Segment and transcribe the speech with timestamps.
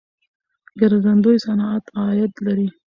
[0.79, 2.67] ګرځندوی صنعت عاید لري.